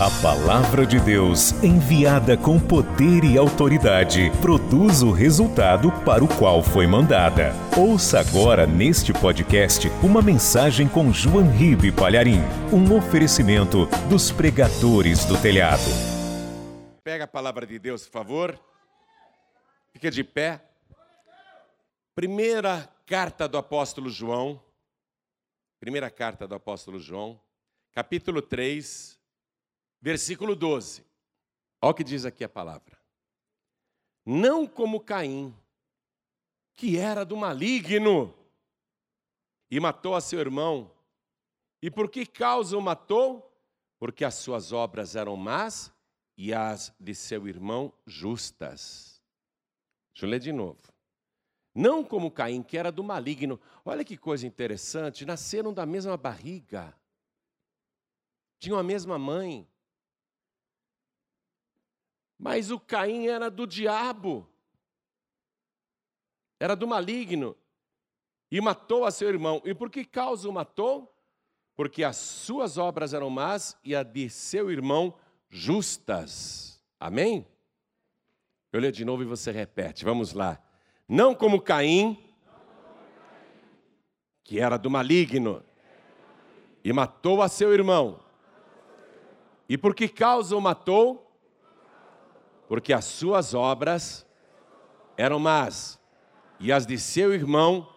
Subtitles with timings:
[0.00, 6.62] A palavra de Deus, enviada com poder e autoridade, produz o resultado para o qual
[6.62, 7.52] foi mandada.
[7.76, 12.38] Ouça agora neste podcast uma mensagem com João Ribe Palharim,
[12.72, 15.90] um oferecimento dos pregadores do telhado.
[17.02, 18.60] Pega a palavra de Deus, por favor.
[19.92, 20.62] Fica de pé.
[22.14, 24.62] Primeira carta do apóstolo João.
[25.80, 27.40] Primeira carta do apóstolo João,
[27.92, 29.17] capítulo 3,
[30.00, 31.04] versículo 12.
[31.80, 32.98] Olha o que diz aqui a palavra.
[34.24, 35.54] Não como Caim,
[36.76, 38.34] que era do maligno
[39.70, 40.90] e matou a seu irmão.
[41.80, 43.44] E por que causa o matou?
[43.98, 45.92] Porque as suas obras eram más
[46.36, 49.22] e as de seu irmão justas.
[50.12, 50.80] Deixa eu ler de novo.
[51.74, 53.60] Não como Caim, que era do maligno.
[53.84, 56.92] Olha que coisa interessante, nasceram da mesma barriga.
[58.58, 59.68] Tinham a mesma mãe.
[62.38, 64.48] Mas o Caim era do diabo,
[66.60, 67.56] era do maligno,
[68.50, 69.60] e matou a seu irmão.
[69.64, 71.12] E por que causa o matou?
[71.74, 75.14] Porque as suas obras eram más e a de seu irmão
[75.48, 76.82] justas.
[76.98, 77.46] Amém?
[78.72, 80.04] Eu leio de novo e você repete.
[80.04, 80.60] Vamos lá.
[81.08, 82.22] Não como Caim,
[84.44, 85.64] que era do maligno,
[86.84, 88.20] e matou a seu irmão.
[89.68, 91.27] E por que causa o matou?
[92.68, 94.26] Porque as suas obras
[95.16, 95.98] eram más
[96.60, 97.88] e as de seu irmão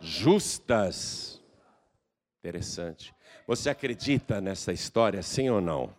[0.00, 1.40] justas.
[2.40, 3.14] Interessante.
[3.46, 5.94] Você acredita nessa história, sim ou não?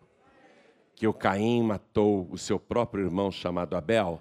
[0.95, 4.19] Que o Caim matou o seu próprio irmão chamado Abel?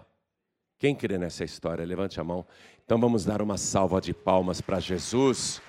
[0.78, 1.84] Quem crê nessa história?
[1.84, 2.46] Levante a mão.
[2.84, 5.62] Então vamos dar uma salva de palmas para Jesus,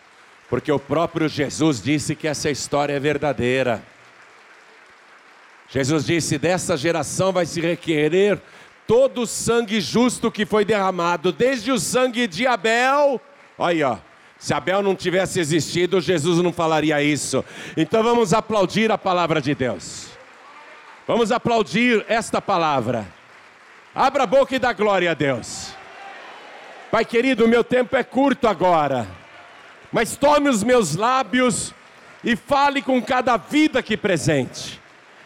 [0.50, 3.84] porque o próprio Jesus disse que essa história é verdadeira.
[5.74, 8.40] Jesus disse: dessa geração vai se requerer
[8.86, 13.20] todo o sangue justo que foi derramado, desde o sangue de Abel.
[13.58, 13.98] Olha aí, ó.
[14.38, 17.44] Se Abel não tivesse existido, Jesus não falaria isso.
[17.76, 20.10] Então vamos aplaudir a palavra de Deus.
[21.08, 23.08] Vamos aplaudir esta palavra.
[23.96, 25.74] Abra a boca e dá glória a Deus.
[26.92, 29.08] Pai querido, meu tempo é curto agora.
[29.92, 31.74] Mas tome os meus lábios
[32.24, 34.83] e fale com cada vida aqui presente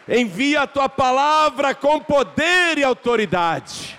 [0.08, 3.98] envia a tua palavra com poder e autoridade,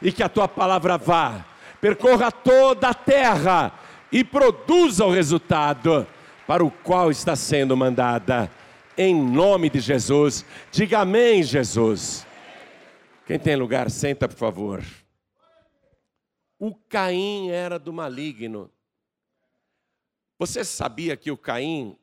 [0.00, 1.44] e que a tua palavra vá,
[1.80, 3.72] percorra toda a terra
[4.12, 6.06] e produza o resultado
[6.46, 8.50] para o qual está sendo mandada,
[8.96, 10.44] em nome de Jesus.
[10.70, 12.26] Diga amém, Jesus.
[13.26, 14.82] Quem tem lugar, senta, por favor.
[16.58, 18.70] O Caim era do maligno.
[20.38, 21.98] Você sabia que o Caim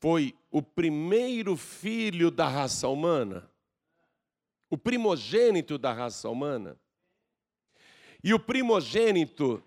[0.00, 3.48] foi o primeiro filho da raça humana,
[4.68, 6.76] o primogênito da raça humana.
[8.22, 9.62] E o primogênito,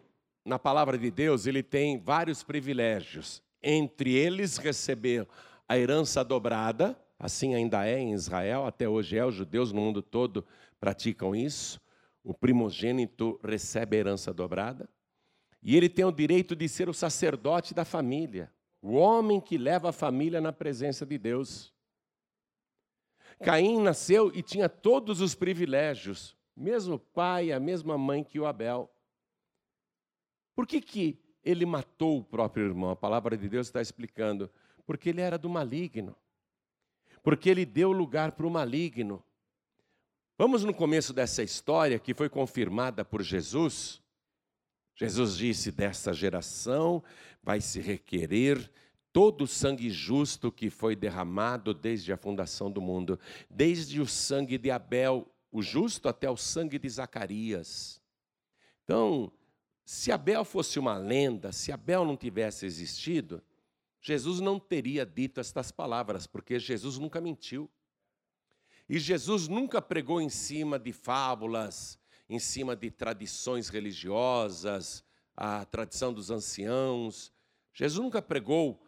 [0.45, 3.41] na palavra de Deus, ele tem vários privilégios.
[3.61, 5.27] Entre eles, receber
[5.67, 10.01] a herança dobrada, assim ainda é em Israel, até hoje é, os judeus no mundo
[10.01, 10.45] todo
[10.79, 11.81] praticam isso.
[12.23, 14.87] O primogênito recebe a herança dobrada.
[15.61, 18.51] E ele tem o direito de ser o sacerdote da família
[18.83, 21.73] o homem que leva a família na presença de Deus.
[23.41, 28.93] Caim nasceu e tinha todos os privilégios, mesmo pai, a mesma mãe que o Abel.
[30.53, 32.89] Por que, que ele matou o próprio irmão?
[32.89, 34.51] A palavra de Deus está explicando.
[34.85, 36.13] Porque ele era do maligno.
[37.23, 39.23] Porque ele deu lugar para o maligno.
[40.37, 44.02] Vamos no começo dessa história que foi confirmada por Jesus.
[44.95, 47.03] Jesus disse: dessa geração
[47.41, 48.71] vai se requerer
[49.11, 54.57] todo o sangue justo que foi derramado desde a fundação do mundo, desde o sangue
[54.57, 58.01] de Abel, o justo, até o sangue de Zacarias.
[58.83, 59.31] Então,
[59.85, 63.43] se Abel fosse uma lenda, se Abel não tivesse existido,
[64.01, 67.69] Jesus não teria dito estas palavras, porque Jesus nunca mentiu.
[68.89, 71.99] E Jesus nunca pregou em cima de fábulas,
[72.33, 75.03] em cima de tradições religiosas,
[75.35, 77.31] a tradição dos anciãos.
[77.73, 78.81] Jesus nunca pregou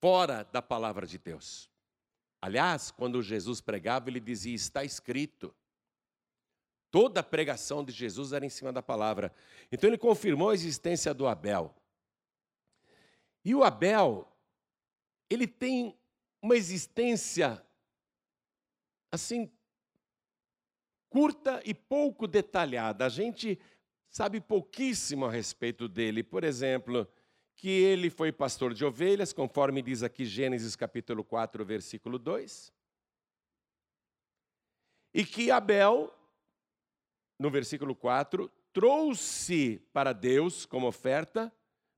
[0.00, 1.70] fora da palavra de Deus.
[2.40, 5.54] Aliás, quando Jesus pregava, ele dizia: está escrito.
[6.90, 9.34] Toda a pregação de Jesus era em cima da palavra.
[9.70, 11.74] Então ele confirmou a existência do Abel.
[13.42, 14.30] E o Abel,
[15.30, 15.98] ele tem
[16.42, 17.64] uma existência
[19.10, 19.50] assim
[21.12, 23.04] curta e pouco detalhada.
[23.04, 23.60] A gente
[24.08, 26.22] sabe pouquíssimo a respeito dele.
[26.22, 27.06] Por exemplo,
[27.54, 32.72] que ele foi pastor de ovelhas, conforme diz aqui Gênesis capítulo 4, versículo 2.
[35.12, 36.10] E que Abel,
[37.38, 41.52] no versículo 4, trouxe para Deus como oferta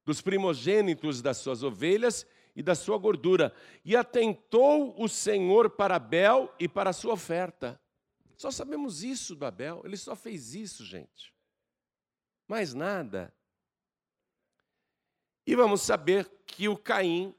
[0.05, 2.27] dos primogênitos das suas ovelhas
[2.57, 3.55] e da sua gordura.
[3.85, 7.81] E atentou o Senhor para Abel e para a sua oferta.
[8.37, 11.35] Só sabemos isso do Abel, ele só fez isso, gente.
[12.49, 13.35] Mais nada.
[15.47, 17.35] E vamos saber que o Caim,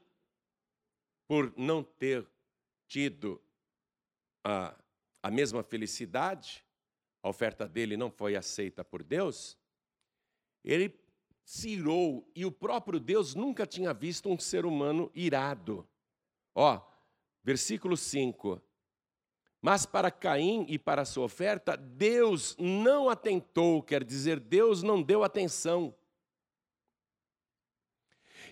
[1.26, 2.26] por não ter
[2.86, 3.42] tido
[4.44, 4.76] a,
[5.22, 6.64] a mesma felicidade,
[7.22, 9.58] a oferta dele não foi aceita por Deus,
[10.62, 10.96] ele
[11.44, 15.88] se irou e o próprio Deus nunca tinha visto um ser humano irado.
[16.54, 16.80] Ó,
[17.42, 18.60] versículo 5.
[19.60, 25.24] Mas para Caim e para sua oferta, Deus não atentou, quer dizer, Deus não deu
[25.24, 25.94] atenção.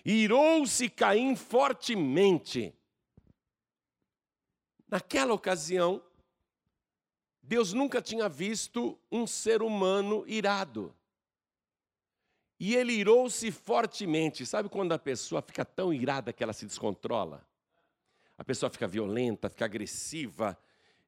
[0.03, 2.73] Irou-se Caim fortemente.
[4.87, 6.03] Naquela ocasião,
[7.41, 10.95] Deus nunca tinha visto um ser humano irado.
[12.59, 14.45] E ele irou-se fortemente.
[14.45, 17.45] Sabe quando a pessoa fica tão irada que ela se descontrola?
[18.37, 20.57] A pessoa fica violenta, fica agressiva.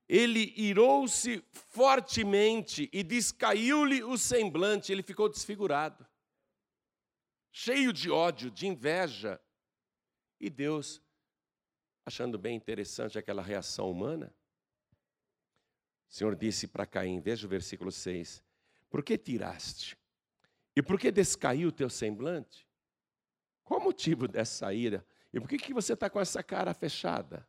[0.07, 6.07] Ele irou-se fortemente e descaiu-lhe o semblante, ele ficou desfigurado,
[7.51, 9.41] cheio de ódio, de inveja.
[10.39, 11.01] E Deus,
[12.05, 14.33] achando bem interessante aquela reação humana,
[16.09, 18.41] o Senhor disse para Caim, veja o versículo 6:
[18.89, 19.97] Por que tiraste
[20.75, 22.67] e por que descaiu o teu semblante?
[23.63, 25.05] Qual o motivo dessa ira?
[25.33, 27.47] E por que, que você está com essa cara fechada?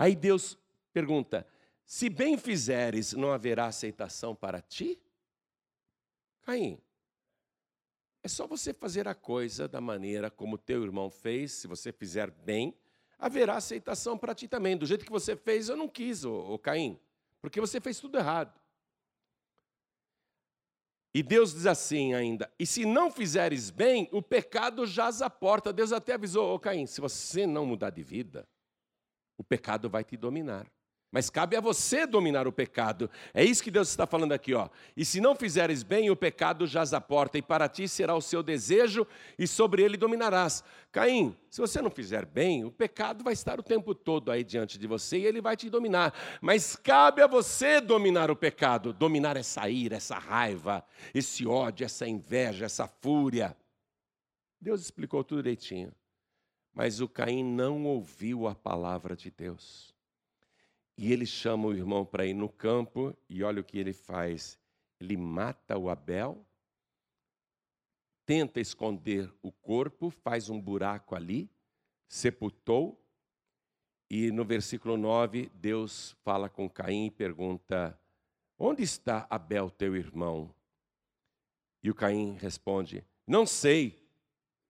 [0.00, 0.56] Aí Deus
[0.94, 1.46] pergunta:
[1.84, 4.98] se bem fizeres, não haverá aceitação para ti?
[6.40, 6.80] Caim,
[8.22, 12.30] é só você fazer a coisa da maneira como teu irmão fez, se você fizer
[12.30, 12.74] bem,
[13.18, 14.74] haverá aceitação para ti também.
[14.74, 16.98] Do jeito que você fez, eu não quis, ô, ô Caim,
[17.42, 18.58] porque você fez tudo errado.
[21.12, 25.74] E Deus diz assim ainda: e se não fizeres bem, o pecado jaz à porta.
[25.74, 28.48] Deus até avisou, ô Caim, se você não mudar de vida,
[29.40, 30.66] o pecado vai te dominar.
[31.10, 33.10] Mas cabe a você dominar o pecado.
[33.32, 34.68] É isso que Deus está falando aqui, ó.
[34.94, 38.20] E se não fizeres bem, o pecado jaz à porta, e para ti será o
[38.20, 39.06] seu desejo,
[39.38, 40.62] e sobre ele dominarás.
[40.92, 44.78] Caim, se você não fizer bem, o pecado vai estar o tempo todo aí diante
[44.78, 46.14] de você e ele vai te dominar.
[46.38, 50.84] Mas cabe a você dominar o pecado, dominar essa ira, essa raiva,
[51.14, 53.56] esse ódio, essa inveja, essa fúria.
[54.60, 55.90] Deus explicou tudo direitinho.
[56.72, 59.94] Mas o Caim não ouviu a palavra de Deus.
[60.96, 64.58] E ele chama o irmão para ir no campo, e olha o que ele faz.
[65.00, 66.46] Ele mata o Abel,
[68.26, 71.50] tenta esconder o corpo, faz um buraco ali,
[72.06, 73.00] sepultou,
[74.10, 77.96] e no versículo 9, Deus fala com Caim e pergunta:
[78.58, 80.52] Onde está Abel, teu irmão?
[81.80, 84.04] E o Caim responde: Não sei.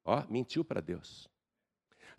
[0.04, 1.29] Ó, mentiu para Deus.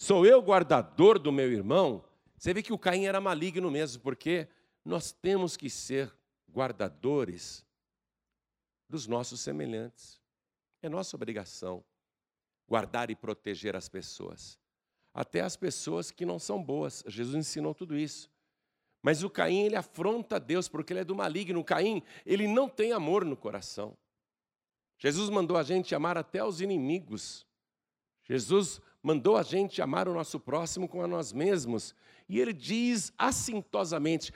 [0.02, 2.04] Sou eu guardador do meu irmão?
[2.36, 4.48] Você vê que o Caim era maligno mesmo, porque
[4.84, 6.12] nós temos que ser
[6.52, 7.64] guardadores
[8.90, 10.20] dos nossos semelhantes.
[10.82, 11.84] É nossa obrigação
[12.68, 14.58] guardar e proteger as pessoas,
[15.14, 17.04] até as pessoas que não são boas.
[17.06, 18.28] Jesus ensinou tudo isso.
[19.04, 21.60] Mas o Caim, ele afronta Deus porque ele é do maligno.
[21.60, 23.96] O Caim, ele não tem amor no coração.
[24.98, 27.46] Jesus mandou a gente amar até os inimigos.
[28.24, 31.96] Jesus mandou a gente amar o nosso próximo como a nós mesmos.
[32.30, 34.34] E ele diz assintosamente: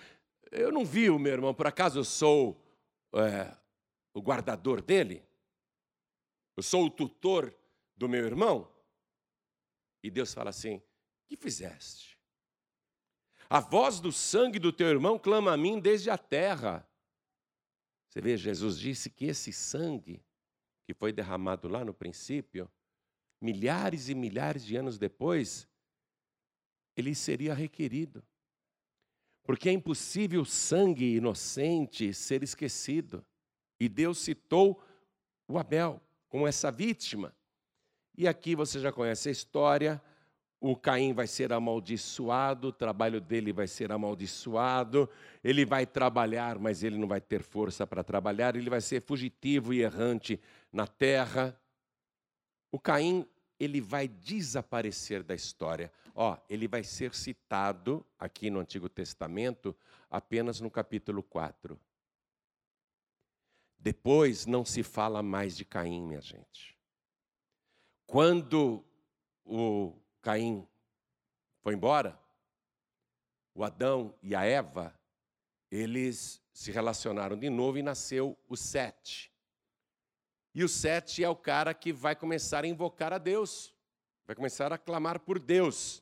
[0.51, 2.61] Eu não vi o meu irmão, por acaso eu sou
[3.13, 3.55] é,
[4.13, 5.23] o guardador dele?
[6.57, 7.53] Eu sou o tutor
[7.95, 8.71] do meu irmão?
[10.01, 10.81] E Deus fala assim:
[11.27, 12.15] Que fizeste?
[13.49, 16.87] A voz do sangue do teu irmão clama a mim desde a terra.
[18.09, 20.23] Você vê, Jesus disse que esse sangue
[20.85, 22.71] que foi derramado lá no princípio,
[23.41, 25.67] milhares e milhares de anos depois,
[26.95, 28.23] ele seria requerido.
[29.43, 33.23] Porque é impossível o sangue inocente ser esquecido.
[33.79, 34.81] E Deus citou
[35.47, 37.35] o Abel como essa vítima.
[38.17, 40.01] E aqui você já conhece a história.
[40.59, 45.07] O Caim vai ser amaldiçoado, o trabalho dele vai ser amaldiçoado,
[45.43, 49.73] ele vai trabalhar, mas ele não vai ter força para trabalhar, ele vai ser fugitivo
[49.73, 50.39] e errante
[50.71, 51.55] na terra.
[52.71, 53.27] O Caim
[53.59, 55.91] ele vai desaparecer da história.
[56.13, 59.75] Ó, ele vai ser citado aqui no Antigo Testamento
[60.09, 61.79] apenas no capítulo 4.
[63.77, 66.77] Depois não se fala mais de Caim, minha gente.
[68.05, 68.83] Quando
[69.43, 70.67] o Caim
[71.61, 72.19] foi embora,
[73.53, 74.97] o Adão e a Eva,
[75.71, 79.34] eles se relacionaram de novo e nasceu o Sete.
[80.55, 83.75] E o Sete é o cara que vai começar a invocar a Deus,
[84.25, 86.01] vai começar a clamar por Deus.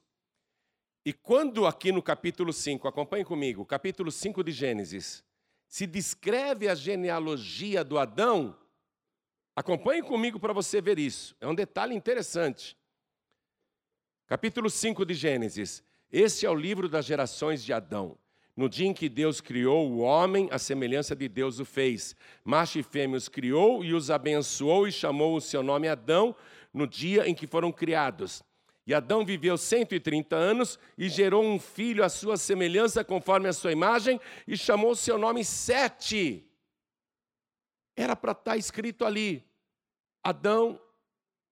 [1.04, 5.24] E quando aqui no capítulo 5, acompanhe comigo, capítulo 5 de Gênesis,
[5.68, 8.56] se descreve a genealogia do Adão,
[9.56, 11.36] acompanhe comigo para você ver isso.
[11.42, 12.78] É um detalhe interessante.
[14.28, 15.84] Capítulo 5 de Gênesis.
[16.12, 18.16] Este é o livro das gerações de Adão.
[18.56, 22.16] No dia em que Deus criou o homem, a semelhança de Deus o fez.
[22.44, 26.36] Macho e fêmea os criou e os abençoou e chamou o seu nome Adão
[26.72, 28.44] no dia em que foram criados.
[28.86, 33.72] E Adão viveu 130 anos e gerou um filho à sua semelhança, conforme a sua
[33.72, 36.46] imagem, e chamou o seu nome Sete.
[37.96, 39.44] Era para estar tá escrito ali.
[40.22, 40.80] Adão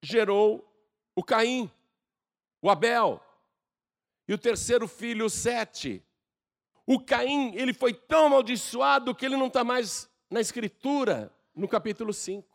[0.03, 0.67] gerou
[1.15, 1.71] o Caim,
[2.61, 3.23] o Abel,
[4.27, 6.03] e o terceiro filho, Sete.
[6.85, 12.13] O Caim, ele foi tão amaldiçoado que ele não está mais na escritura, no capítulo
[12.13, 12.47] 5,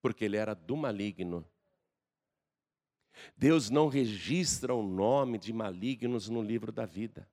[0.00, 1.46] porque ele era do maligno.
[3.36, 7.28] Deus não registra o nome de malignos no livro da vida.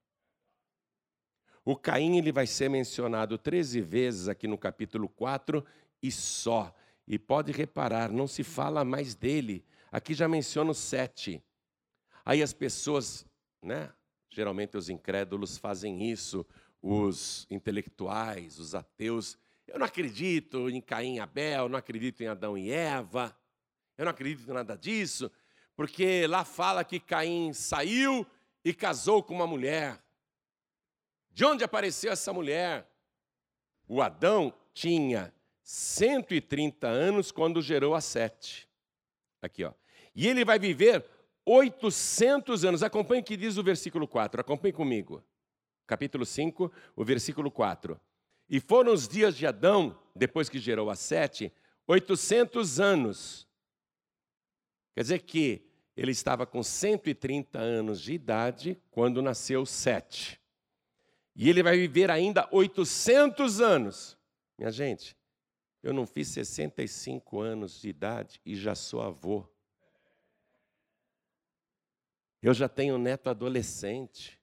[1.63, 5.63] O Caim ele vai ser mencionado 13 vezes aqui no capítulo 4
[6.01, 6.73] e só.
[7.07, 9.65] E pode reparar, não se fala mais dele.
[9.91, 11.43] Aqui já menciono sete.
[12.23, 13.25] Aí as pessoas,
[13.61, 13.91] né,
[14.29, 16.45] Geralmente os incrédulos fazem isso,
[16.81, 19.37] os intelectuais, os ateus.
[19.67, 23.35] Eu não acredito em Caim e Abel, não acredito em Adão e Eva,
[23.97, 25.31] eu não acredito em nada disso,
[25.75, 28.25] porque lá fala que Caim saiu
[28.63, 30.01] e casou com uma mulher.
[31.31, 32.89] De onde apareceu essa mulher?
[33.87, 35.33] O Adão tinha
[35.63, 38.67] 130 anos quando gerou a Sete.
[39.41, 39.73] Aqui, ó.
[40.15, 41.05] E ele vai viver
[41.51, 42.83] 800 anos.
[42.83, 44.39] Acompanhe o que diz o versículo 4.
[44.39, 45.23] Acompanhe comigo.
[45.87, 47.99] Capítulo 5, o versículo 4.
[48.47, 51.51] E foram os dias de Adão, depois que gerou a Sete,
[51.87, 53.47] 800 anos.
[54.93, 55.65] Quer dizer que
[55.97, 60.39] ele estava com 130 anos de idade quando nasceu Sete.
[61.35, 64.15] E ele vai viver ainda 800 anos.
[64.55, 65.17] Minha gente,
[65.81, 69.49] eu não fiz 65 anos de idade e já sou avô.
[72.41, 74.39] Eu já tenho neto adolescente.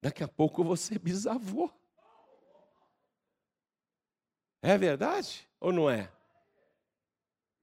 [0.00, 1.70] Daqui a pouco você bisavô.
[4.62, 6.10] É verdade ou não é?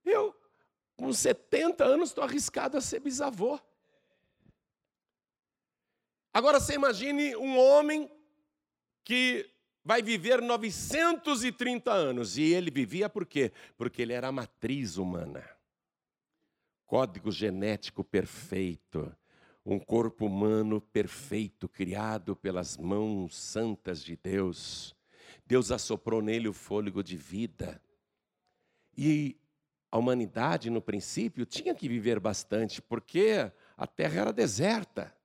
[0.03, 0.35] Eu,
[0.97, 3.59] com 70 anos, estou arriscado a ser bisavô.
[6.33, 8.11] Agora você imagine um homem
[9.03, 9.49] que
[9.83, 12.37] vai viver 930 anos.
[12.37, 13.51] E ele vivia por quê?
[13.77, 15.60] Porque ele era a matriz humana
[16.91, 19.15] código genético perfeito,
[19.65, 24.93] um corpo humano perfeito, criado pelas mãos santas de Deus.
[25.47, 27.81] Deus assoprou nele o fôlego de vida.
[28.97, 29.37] E
[29.89, 35.15] a humanidade, no princípio, tinha que viver bastante, porque a terra era deserta.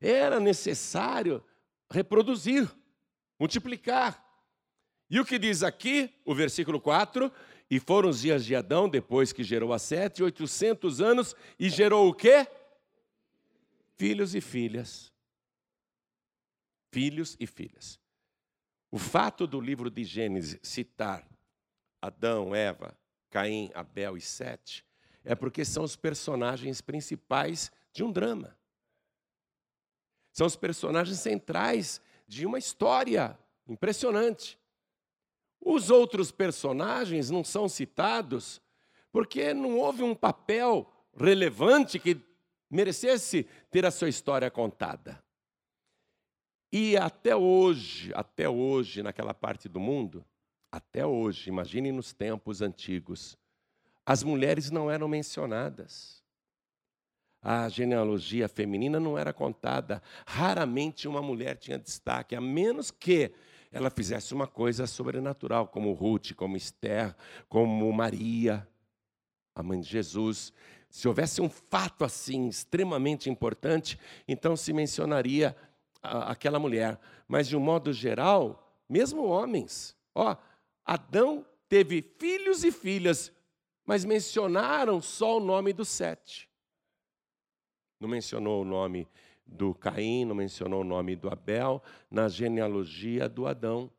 [0.00, 1.44] Era necessário
[1.90, 2.70] reproduzir,
[3.36, 4.21] multiplicar.
[5.12, 7.30] E o que diz aqui, o versículo 4?
[7.70, 12.08] E foram os dias de Adão, depois que gerou a sete, oitocentos anos, e gerou
[12.08, 12.48] o quê?
[13.98, 15.12] Filhos e filhas.
[16.90, 18.00] Filhos e filhas.
[18.90, 21.28] O fato do livro de Gênesis citar
[22.00, 22.96] Adão, Eva,
[23.28, 24.82] Caim, Abel e Sete
[25.22, 28.56] é porque são os personagens principais de um drama.
[30.32, 33.38] São os personagens centrais de uma história
[33.68, 34.61] impressionante.
[35.64, 38.60] Os outros personagens não são citados
[39.12, 42.20] porque não houve um papel relevante que
[42.68, 45.22] merecesse ter a sua história contada.
[46.72, 50.24] E até hoje, até hoje, naquela parte do mundo,
[50.70, 53.36] até hoje, imagine nos tempos antigos,
[54.04, 56.22] as mulheres não eram mencionadas.
[57.42, 60.02] A genealogia feminina não era contada.
[60.26, 63.32] Raramente uma mulher tinha destaque, a menos que
[63.72, 67.16] ela fizesse uma coisa sobrenatural, como Ruth, como Esther,
[67.48, 68.68] como Maria,
[69.54, 70.52] a mãe de Jesus.
[70.90, 73.98] Se houvesse um fato assim extremamente importante,
[74.28, 75.56] então se mencionaria
[76.02, 77.00] aquela mulher.
[77.26, 79.96] Mas de um modo geral, mesmo homens.
[80.14, 80.36] Ó,
[80.84, 83.32] Adão teve filhos e filhas,
[83.86, 86.46] mas mencionaram só o nome dos sete.
[87.98, 89.08] Não mencionou o nome
[89.52, 93.90] do Caim, não mencionou o nome do Abel, na genealogia do Adão.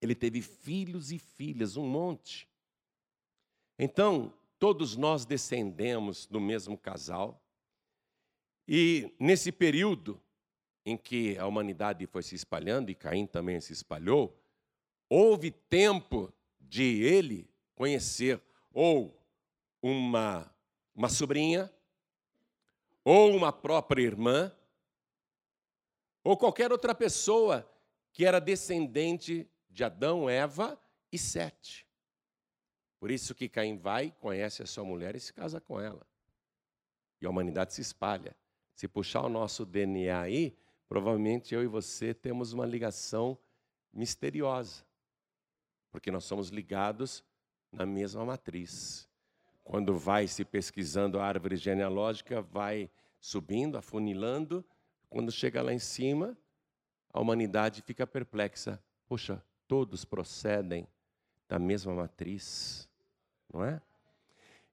[0.00, 2.48] Ele teve filhos e filhas, um monte.
[3.78, 7.42] Então, todos nós descendemos do mesmo casal.
[8.66, 10.20] E nesse período,
[10.86, 14.38] em que a humanidade foi se espalhando e Caim também se espalhou,
[15.08, 18.40] houve tempo de ele conhecer
[18.72, 19.18] ou
[19.82, 20.50] uma,
[20.94, 21.70] uma sobrinha,
[23.04, 24.50] ou uma própria irmã,
[26.24, 27.70] ou qualquer outra pessoa
[28.12, 30.80] que era descendente de Adão, Eva
[31.12, 31.86] e Sete.
[32.98, 36.06] Por isso que Caim vai, conhece a sua mulher e se casa com ela.
[37.20, 38.34] E a humanidade se espalha.
[38.74, 40.56] Se puxar o nosso DNA aí,
[40.88, 43.38] provavelmente eu e você temos uma ligação
[43.92, 44.84] misteriosa.
[45.90, 47.22] Porque nós somos ligados
[47.70, 49.08] na mesma matriz.
[49.62, 52.90] Quando vai se pesquisando a árvore genealógica, vai
[53.20, 54.64] subindo, afunilando,
[55.14, 56.36] quando chega lá em cima,
[57.12, 58.82] a humanidade fica perplexa.
[59.06, 60.88] Poxa, todos procedem
[61.48, 62.88] da mesma matriz,
[63.48, 63.80] não é?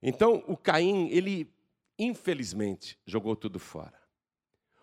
[0.02, 1.48] Então, o Caim, ele
[1.96, 4.02] infelizmente jogou tudo fora.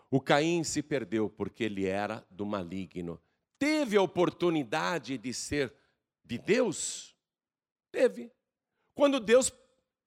[0.09, 3.21] O Caim se perdeu porque ele era do maligno.
[3.59, 5.75] Teve a oportunidade de ser
[6.25, 7.17] de Deus?
[7.91, 8.31] Teve.
[8.95, 9.53] Quando Deus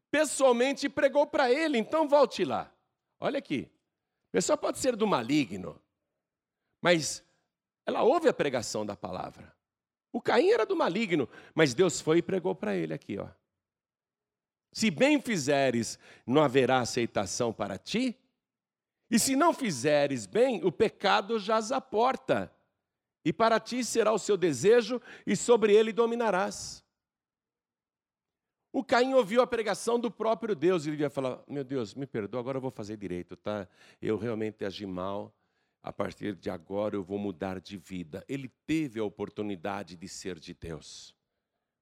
[0.09, 2.73] pessoalmente pregou para ele, então volte lá.
[3.19, 3.69] Olha aqui.
[4.31, 5.79] A pessoa pode ser do maligno,
[6.81, 7.21] mas
[7.85, 9.53] ela ouve a pregação da palavra.
[10.11, 13.27] O Caim era do maligno, mas Deus foi e pregou para ele aqui, ó.
[14.71, 18.17] Se bem fizeres, não haverá aceitação para ti,
[19.09, 22.49] e se não fizeres bem, o pecado jaz à porta,
[23.25, 26.80] e para ti será o seu desejo, e sobre ele dominarás.
[28.73, 32.07] O Caim ouviu a pregação do próprio Deus e ele ia falar: Meu Deus, me
[32.07, 33.67] perdoa, agora eu vou fazer direito, tá?
[34.01, 35.33] Eu realmente agi mal,
[35.83, 38.23] a partir de agora eu vou mudar de vida.
[38.29, 41.13] Ele teve a oportunidade de ser de Deus,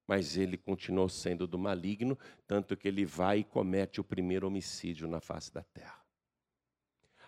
[0.08, 2.18] mas ele continuou sendo do maligno,
[2.48, 6.00] tanto que ele vai e comete o primeiro homicídio na face da terra.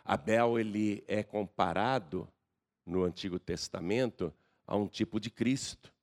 [0.04, 2.28] Abel ele é comparado
[2.84, 4.34] no Antigo Testamento
[4.66, 5.94] a um tipo de Cristo,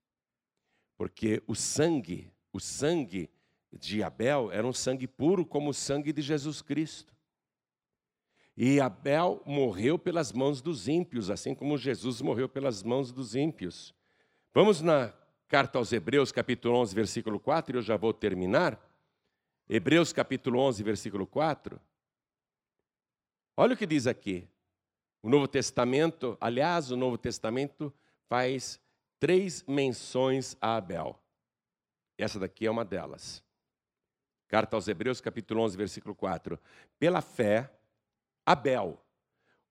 [0.96, 3.28] porque o sangue, o sangue
[3.72, 7.14] de Abel era um sangue puro como o sangue de Jesus Cristo.
[8.56, 13.94] E Abel morreu pelas mãos dos ímpios, assim como Jesus morreu pelas mãos dos ímpios.
[14.52, 15.14] Vamos na
[15.46, 18.76] carta aos Hebreus, capítulo 11, versículo 4, e eu já vou terminar.
[19.68, 21.80] Hebreus, capítulo 11, versículo 4.
[23.56, 24.48] Olha o que diz aqui.
[25.22, 27.92] O Novo Testamento, aliás, o Novo Testamento
[28.28, 28.80] faz
[29.18, 31.18] três menções a Abel.
[32.16, 33.42] Essa daqui é uma delas.
[34.48, 36.58] Carta aos Hebreus, capítulo 11, versículo 4.
[36.98, 37.70] Pela fé,
[38.46, 38.98] Abel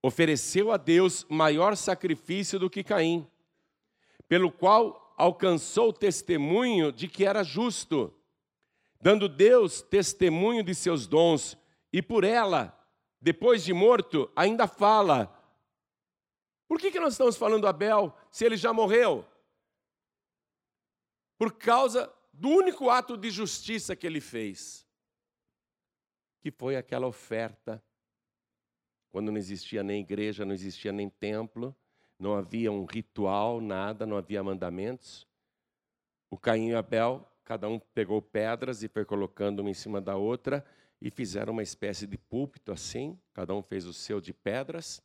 [0.03, 3.27] ofereceu a Deus maior sacrifício do que Caim,
[4.27, 8.13] pelo qual alcançou o testemunho de que era justo,
[9.01, 11.57] dando Deus testemunho de seus dons,
[11.91, 12.79] e por ela,
[13.19, 15.33] depois de morto, ainda fala.
[16.67, 19.25] Por que, que nós estamos falando Abel se ele já morreu?
[21.35, 24.87] Por causa do único ato de justiça que ele fez,
[26.39, 27.83] que foi aquela oferta,
[29.09, 31.75] quando não existia nem igreja, não existia nem templo,
[32.19, 35.27] não havia um ritual, nada, não havia mandamentos.
[36.29, 40.15] O Caim e Abel, cada um pegou pedras e foi colocando uma em cima da
[40.15, 40.63] outra
[41.01, 45.01] e fizeram uma espécie de púlpito assim, cada um fez o seu de pedras.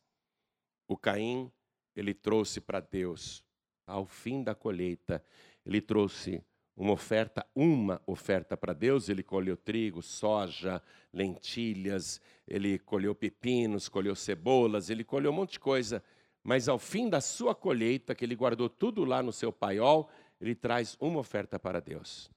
[0.87, 1.51] O Caim,
[1.95, 3.43] ele trouxe para Deus,
[3.87, 5.23] ao fim da colheita,
[5.65, 6.43] ele trouxe
[6.75, 9.09] uma oferta, uma oferta para Deus.
[9.09, 10.81] Ele colheu trigo, soja,
[11.13, 16.03] lentilhas, ele colheu pepinos, colheu cebolas, ele colheu um monte de coisa.
[16.43, 20.09] Mas ao fim da sua colheita, que ele guardou tudo lá no seu paiol,
[20.41, 22.29] ele traz uma oferta para Deus.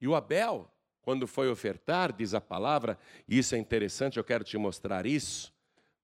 [0.00, 0.70] E o Abel,
[1.02, 2.98] quando foi ofertar, diz a palavra,
[3.28, 5.52] e isso é interessante, eu quero te mostrar isso.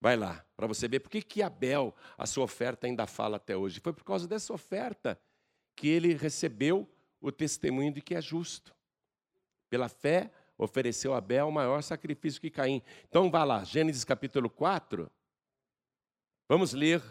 [0.00, 3.56] Vai lá, para você ver por que, que Abel, a sua oferta ainda fala até
[3.56, 3.80] hoje.
[3.80, 5.18] Foi por causa dessa oferta
[5.74, 6.86] que ele recebeu
[7.20, 8.74] o testemunho de que é justo.
[9.68, 12.82] Pela fé, ofereceu Abel maior sacrifício que Caim.
[13.08, 15.10] Então vá lá, Gênesis capítulo 4.
[16.48, 17.02] Vamos ler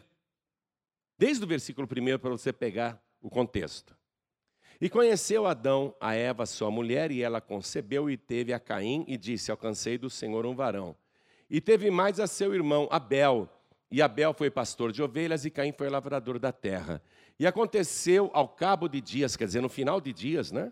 [1.17, 3.95] desde o versículo 1 para você pegar o contexto.
[4.79, 9.17] E conheceu Adão a Eva, sua mulher, e ela concebeu e teve a Caim, e
[9.17, 10.95] disse: Alcancei do Senhor um varão.
[11.49, 13.49] E teve mais a seu irmão Abel,
[13.91, 17.01] e Abel foi pastor de ovelhas, e Caim foi lavrador da terra.
[17.39, 20.71] E aconteceu ao cabo de dias, quer dizer, no final de dias, né?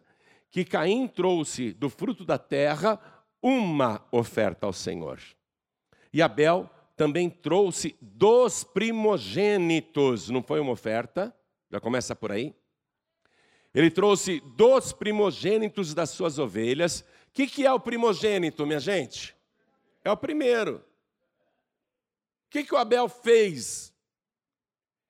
[0.50, 3.00] Que Caim trouxe do fruto da terra
[3.42, 5.20] uma oferta ao Senhor.
[6.12, 11.36] E Abel também trouxe dos primogênitos, não foi uma oferta?
[11.72, 12.56] Já começa por aí.
[13.74, 17.02] Ele trouxe dos primogênitos das suas ovelhas.
[17.02, 19.36] O que, que é o primogênito, minha gente?
[20.04, 20.84] É o primeiro.
[22.54, 23.92] Que, que o Abel fez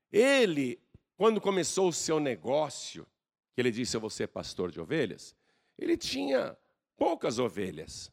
[0.10, 0.82] Ele,
[1.18, 3.06] quando começou o seu negócio,
[3.54, 5.36] que ele disse: Eu vou ser pastor de ovelhas,
[5.78, 6.58] ele tinha
[6.96, 8.10] poucas ovelhas.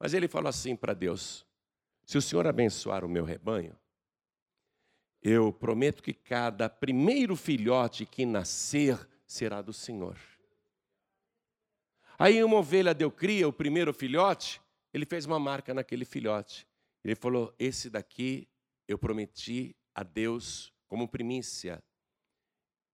[0.00, 1.46] Mas ele falou assim para Deus:
[2.06, 3.78] Se o Senhor abençoar o meu rebanho,
[5.20, 10.16] eu prometo que cada primeiro filhote que nascer será do Senhor.
[12.18, 14.58] Aí uma ovelha deu cria, o primeiro filhote,
[14.90, 16.66] ele fez uma marca naquele filhote.
[17.04, 18.48] Ele falou: Esse daqui
[18.88, 21.82] eu prometi a Deus como primícia.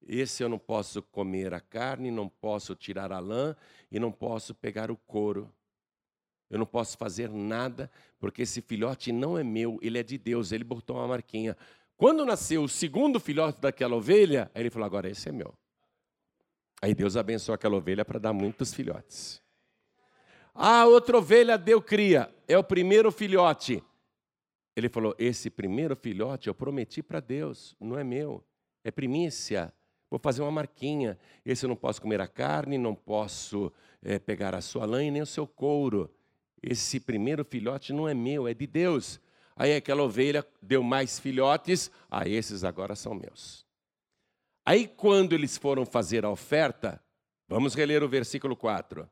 [0.07, 3.55] Esse eu não posso comer a carne, não posso tirar a lã
[3.91, 5.53] e não posso pegar o couro.
[6.49, 10.51] Eu não posso fazer nada, porque esse filhote não é meu, ele é de Deus.
[10.51, 11.57] Ele botou uma marquinha.
[11.97, 15.55] Quando nasceu o segundo filhote daquela ovelha, ele falou: agora esse é meu.
[16.83, 19.41] Aí Deus abençoou aquela ovelha para dar muitos filhotes.
[20.55, 23.85] A outra ovelha deu cria, é o primeiro filhote.
[24.81, 28.43] Ele falou: esse primeiro filhote eu prometi para Deus, não é meu,
[28.83, 29.73] é primícia.
[30.11, 31.17] Vou fazer uma marquinha.
[31.45, 35.11] Esse eu não posso comer a carne, não posso é, pegar a sua lã e
[35.11, 36.11] nem o seu couro.
[36.63, 39.21] Esse primeiro filhote não é meu, é de Deus.
[39.55, 43.65] Aí aquela ovelha deu mais filhotes, ah, esses agora são meus.
[44.65, 47.01] Aí quando eles foram fazer a oferta,
[47.47, 49.09] vamos reler o versículo 4.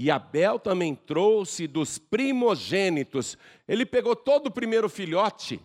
[0.00, 3.36] E Abel também trouxe dos primogênitos.
[3.68, 5.60] Ele pegou todo o primeiro filhote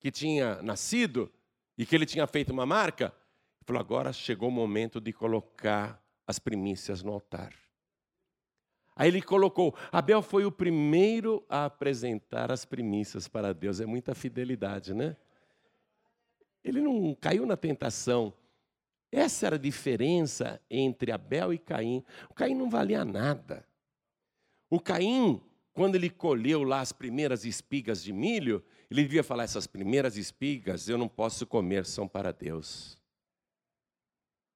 [0.00, 1.32] que tinha nascido
[1.78, 3.14] e que ele tinha feito uma marca
[3.64, 7.52] Falou: agora chegou o momento de colocar as primícias no altar.
[8.96, 13.80] Aí ele colocou, Abel foi o primeiro a apresentar as primícias para Deus.
[13.80, 15.16] É muita fidelidade, né?
[16.62, 18.32] Ele não caiu na tentação.
[19.14, 22.02] Essa era a diferença entre Abel e Caim.
[22.28, 23.64] O Caim não valia nada.
[24.68, 25.40] O Caim,
[25.72, 30.88] quando ele colheu lá as primeiras espigas de milho, ele devia falar: essas primeiras espigas
[30.88, 32.98] eu não posso comer, são para Deus.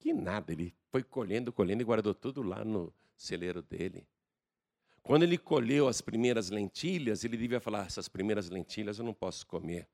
[0.01, 4.09] Que nada, ele foi colhendo, colhendo e guardou tudo lá no celeiro dele.
[5.05, 9.47] Quando ele colheu as primeiras lentilhas, ele devia falar: essas primeiras lentilhas eu não posso
[9.47, 9.89] comer,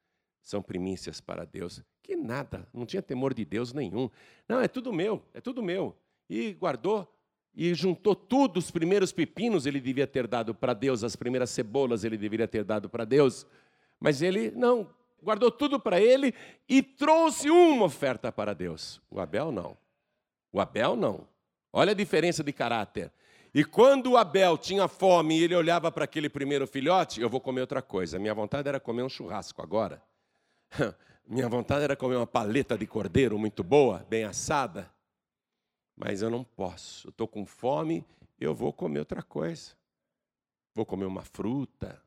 [0.44, 1.82] são primícias para Deus.
[2.02, 4.08] Que nada, não tinha temor de Deus nenhum.
[4.46, 5.96] Não, é tudo meu, é tudo meu.
[6.28, 7.10] E guardou
[7.56, 12.02] e juntou tudo, os primeiros pepinos ele devia ter dado para Deus, as primeiras cebolas
[12.04, 13.46] ele deveria ter dado para Deus.
[14.00, 14.90] Mas ele não,
[15.22, 16.34] guardou tudo para ele
[16.68, 19.00] e trouxe uma oferta para Deus.
[19.10, 19.76] O Abel não.
[20.52, 21.26] O Abel não.
[21.72, 23.10] Olha a diferença de caráter.
[23.54, 27.40] E quando o Abel tinha fome e ele olhava para aquele primeiro filhote, eu vou
[27.40, 28.18] comer outra coisa.
[28.18, 30.02] Minha vontade era comer um churrasco agora.
[31.26, 34.90] Minha vontade era comer uma paleta de cordeiro muito boa, bem assada.
[35.96, 37.08] Mas eu não posso.
[37.08, 38.04] Eu estou com fome,
[38.38, 39.72] eu vou comer outra coisa.
[40.74, 42.02] Vou comer uma fruta.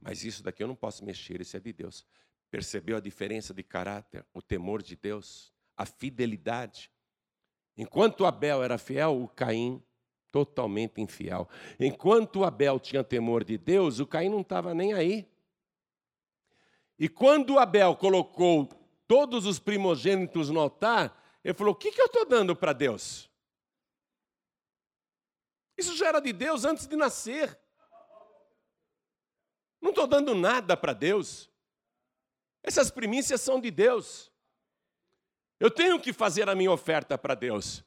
[0.00, 2.04] Mas isso daqui eu não posso mexer, isso é de Deus.
[2.50, 6.90] Percebeu a diferença de caráter, o temor de Deus, a fidelidade?
[7.76, 9.82] Enquanto Abel era fiel, o Caim
[10.30, 11.48] totalmente infiel.
[11.78, 15.26] Enquanto Abel tinha temor de Deus, o Caim não estava nem aí.
[16.98, 18.68] E quando Abel colocou
[19.06, 23.30] todos os primogênitos no altar, ele falou: O que, que eu estou dando para Deus?
[25.76, 27.58] Isso já era de Deus antes de nascer.
[29.80, 31.50] Não estou dando nada para Deus.
[32.62, 34.32] Essas primícias são de Deus.
[35.60, 37.84] Eu tenho que fazer a minha oferta para Deus.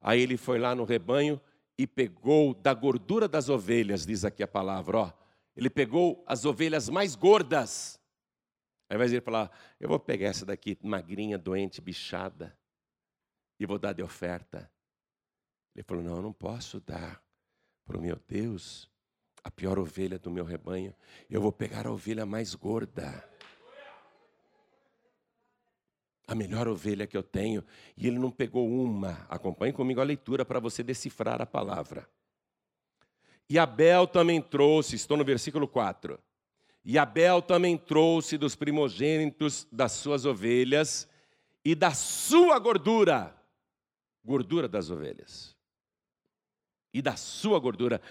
[0.00, 1.40] Aí ele foi lá no rebanho
[1.76, 5.12] e pegou da gordura das ovelhas, diz aqui a palavra, ó.
[5.56, 8.00] Ele pegou as ovelhas mais gordas.
[8.88, 12.56] Aí vai dizer falar: Eu vou pegar essa daqui, magrinha, doente, bichada,
[13.58, 14.70] e vou dar de oferta.
[15.74, 17.22] Ele falou: Não, eu não posso dar
[17.84, 18.90] para o meu Deus
[19.42, 20.94] a pior ovelha do meu rebanho.
[21.28, 23.28] Eu vou pegar a ovelha mais gorda
[26.26, 27.62] a melhor ovelha que eu tenho,
[27.96, 29.26] e ele não pegou uma.
[29.28, 32.08] Acompanhe comigo a leitura para você decifrar a palavra.
[33.48, 36.18] E Abel também trouxe, estou no versículo 4.
[36.84, 41.08] E Abel também trouxe dos primogênitos das suas ovelhas
[41.64, 43.34] e da sua gordura,
[44.22, 45.56] gordura das ovelhas,
[46.92, 48.02] e da sua gordura.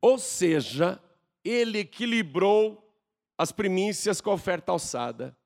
[0.00, 0.98] Ou seja,
[1.44, 2.80] ele equilibrou
[3.36, 5.36] as primícias com a oferta alçada.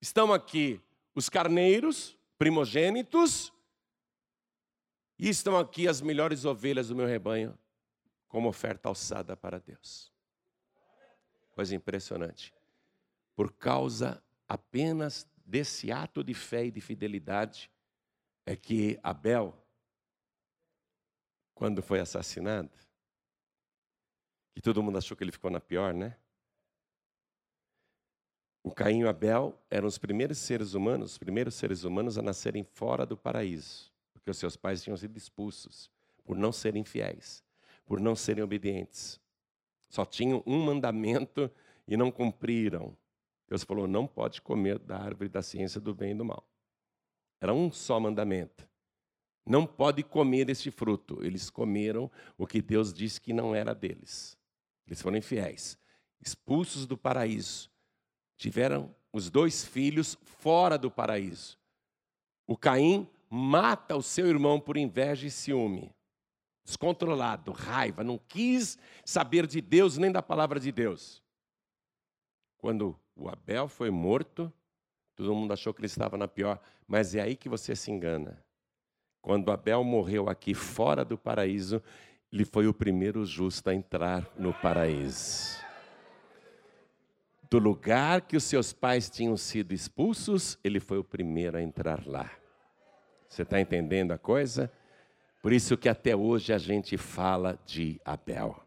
[0.00, 0.80] Estão aqui
[1.14, 3.52] os carneiros, primogênitos,
[5.18, 7.58] e estão aqui as melhores ovelhas do meu rebanho,
[8.26, 10.15] como oferta alçada para Deus.
[11.56, 12.52] Coisa impressionante.
[13.34, 17.70] Por causa apenas desse ato de fé e de fidelidade,
[18.44, 19.56] é que Abel,
[21.54, 22.70] quando foi assassinado,
[24.54, 26.18] que todo mundo achou que ele ficou na pior, né?
[28.62, 32.64] O Caim e Abel eram os primeiros seres humanos, os primeiros seres humanos a nascerem
[32.64, 35.90] fora do paraíso, porque os seus pais tinham sido expulsos
[36.22, 37.42] por não serem fiéis,
[37.86, 39.18] por não serem obedientes.
[39.88, 41.50] Só tinham um mandamento
[41.86, 42.96] e não cumpriram.
[43.48, 46.46] Deus falou: não pode comer da árvore da ciência do bem e do mal.
[47.40, 48.68] Era um só mandamento.
[49.44, 51.24] Não pode comer este fruto.
[51.24, 54.36] Eles comeram o que Deus disse que não era deles.
[54.86, 55.78] Eles foram infiéis,
[56.20, 57.70] expulsos do paraíso
[58.36, 61.58] tiveram os dois filhos fora do paraíso.
[62.46, 65.94] O Caim mata o seu irmão por inveja e ciúme.
[66.66, 71.22] Descontrolado, raiva, não quis saber de Deus nem da palavra de Deus.
[72.58, 74.52] Quando o Abel foi morto,
[75.14, 78.44] todo mundo achou que ele estava na pior, mas é aí que você se engana.
[79.22, 81.82] Quando Abel morreu aqui fora do paraíso,
[82.30, 85.64] ele foi o primeiro justo a entrar no paraíso
[87.50, 92.06] do lugar que os seus pais tinham sido expulsos, ele foi o primeiro a entrar
[92.06, 92.30] lá.
[93.28, 94.70] Você está entendendo a coisa?
[95.46, 98.60] Por isso que até hoje a gente fala de Abel.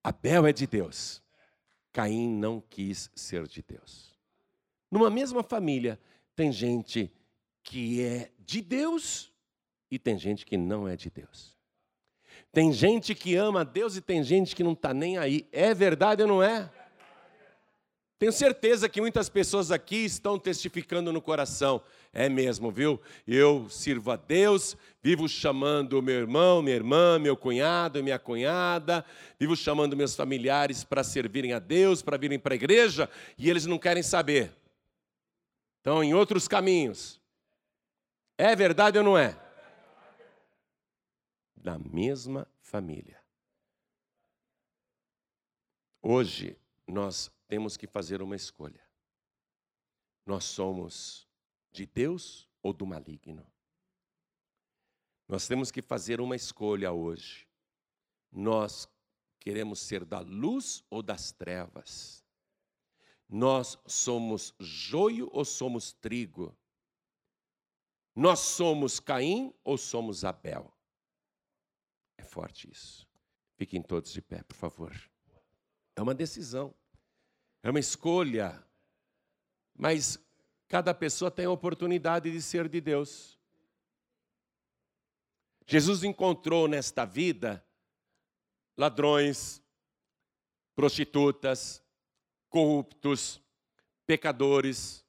[0.00, 1.20] Abel é de Deus.
[1.92, 4.16] Caim não quis ser de Deus.
[4.88, 5.98] Numa mesma família,
[6.36, 7.10] tem gente
[7.64, 9.32] que é de Deus
[9.90, 11.58] e tem gente que não é de Deus.
[12.52, 15.48] Tem gente que ama Deus e tem gente que não está nem aí.
[15.50, 16.70] É verdade ou não é?
[18.18, 21.80] Tenho certeza que muitas pessoas aqui estão testificando no coração.
[22.12, 23.00] É mesmo, viu?
[23.24, 29.04] Eu sirvo a Deus, vivo chamando meu irmão, minha irmã, meu cunhado, minha cunhada,
[29.38, 33.66] vivo chamando meus familiares para servirem a Deus, para virem para a igreja, e eles
[33.66, 34.52] não querem saber.
[35.76, 37.20] Estão em outros caminhos.
[38.36, 39.38] É verdade ou não é?
[41.56, 43.18] Da mesma família.
[46.02, 48.86] Hoje, nós temos que fazer uma escolha.
[50.24, 51.26] Nós somos
[51.72, 53.50] de Deus ou do maligno?
[55.26, 57.48] Nós temos que fazer uma escolha hoje.
[58.30, 58.86] Nós
[59.40, 62.24] queremos ser da luz ou das trevas?
[63.28, 66.56] Nós somos joio ou somos trigo?
[68.14, 70.72] Nós somos Caim ou somos Abel?
[72.16, 73.06] É forte isso.
[73.56, 74.94] Fiquem todos de pé, por favor.
[75.94, 76.74] É uma decisão.
[77.62, 78.64] É uma escolha.
[79.76, 80.18] Mas
[80.68, 83.38] cada pessoa tem a oportunidade de ser de Deus.
[85.66, 87.64] Jesus encontrou nesta vida
[88.76, 89.62] ladrões,
[90.74, 91.82] prostitutas,
[92.48, 93.40] corruptos,
[94.06, 95.04] pecadores,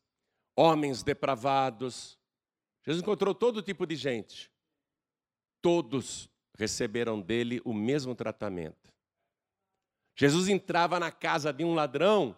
[0.56, 2.20] homens depravados.
[2.84, 4.52] Jesus encontrou todo tipo de gente.
[5.62, 8.92] Todos receberam dele o mesmo tratamento.
[10.16, 12.38] Jesus entrava na casa de um ladrão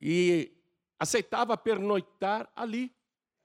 [0.00, 0.52] e
[0.98, 2.94] aceitava pernoitar ali.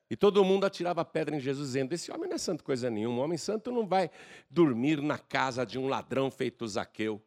[0.10, 3.22] E todo mundo atirava pedra em Jesus, dizendo: Esse homem não é santo coisa nenhuma.
[3.22, 4.10] Um homem santo não vai
[4.50, 7.22] dormir na casa de um ladrão feito Zaqueu.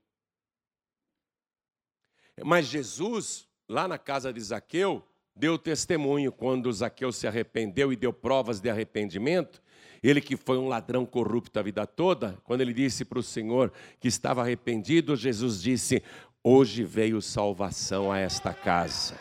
[2.44, 5.02] Mas Jesus, lá na casa de Zaqueu,
[5.34, 9.62] deu testemunho quando Zaqueu se arrependeu e deu provas de arrependimento.
[10.02, 13.72] Ele que foi um ladrão corrupto a vida toda, quando ele disse para o Senhor
[13.98, 16.02] que estava arrependido, Jesus disse:
[16.46, 19.18] Hoje veio salvação a esta casa.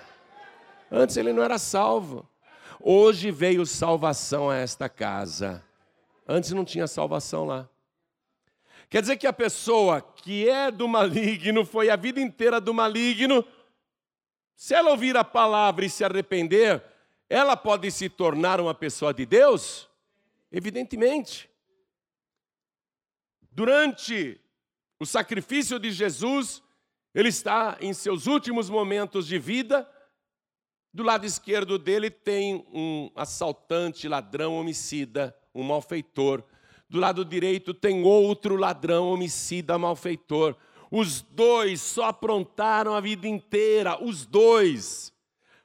[0.92, 2.30] Antes ele não era salvo.
[2.82, 5.64] Hoje veio salvação a esta casa.
[6.28, 7.70] Antes não tinha salvação lá.
[8.90, 13.46] Quer dizer que a pessoa que é do maligno, foi a vida inteira do maligno,
[14.54, 16.84] se ela ouvir a palavra e se arrepender,
[17.30, 19.90] ela pode se tornar uma pessoa de Deus?
[20.52, 21.50] Evidentemente.
[23.50, 24.42] Durante
[25.00, 26.62] o sacrifício de Jesus,
[27.14, 29.90] ele está em seus últimos momentos de vida.
[30.94, 36.44] Do lado esquerdo dele tem um assaltante, ladrão, homicida, um malfeitor.
[36.90, 40.56] Do lado direito tem outro ladrão, homicida, malfeitor.
[40.92, 45.12] Os dois só aprontaram a vida inteira, os dois.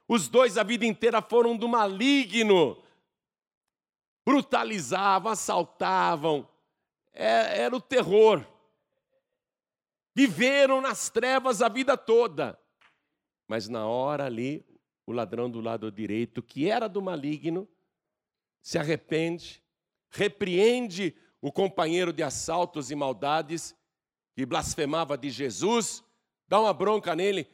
[0.07, 2.77] Os dois a vida inteira foram do maligno
[4.29, 6.47] brutalizavam, assaltavam,
[7.11, 8.45] é, era o terror.
[10.15, 12.59] Viveram nas trevas a vida toda.
[13.47, 14.65] Mas na hora ali,
[15.05, 17.67] o ladrão do lado direito, que era do maligno,
[18.61, 19.63] se arrepende,
[20.09, 23.75] repreende o companheiro de assaltos e maldades,
[24.35, 26.03] que blasfemava de Jesus,
[26.47, 27.49] dá uma bronca nele.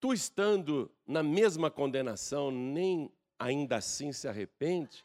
[0.00, 5.04] Tu estando na mesma condenação, nem ainda assim se arrepende?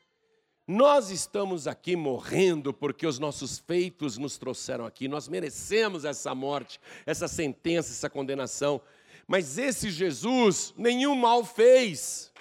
[0.71, 5.07] Nós estamos aqui morrendo porque os nossos feitos nos trouxeram aqui.
[5.07, 8.79] Nós merecemos essa morte, essa sentença, essa condenação.
[9.27, 12.31] mas esse Jesus nenhum mal fez.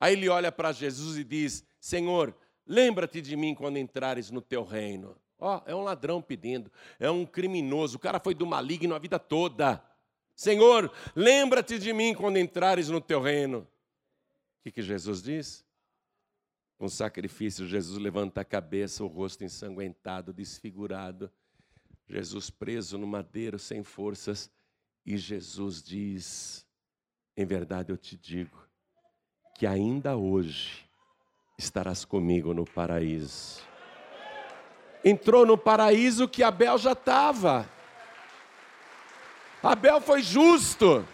[0.00, 2.34] Aí ele olha para Jesus e diz: Senhor,
[2.66, 5.16] lembra-te de mim quando entrares no teu reino.
[5.38, 8.98] Ó, oh, é um ladrão pedindo, é um criminoso, o cara foi do maligno a
[8.98, 9.80] vida toda.
[10.34, 13.58] Senhor, lembra-te de mim quando entrares no teu reino.
[13.60, 15.64] O que, que Jesus diz?
[16.82, 21.30] Com sacrifício, Jesus levanta a cabeça, o rosto ensanguentado, desfigurado.
[22.08, 24.50] Jesus preso no madeiro, sem forças.
[25.06, 26.66] E Jesus diz:
[27.36, 28.66] Em verdade eu te digo,
[29.54, 30.84] que ainda hoje
[31.56, 33.62] estarás comigo no paraíso.
[35.04, 37.70] Entrou no paraíso que Abel já estava.
[39.62, 41.06] Abel foi justo.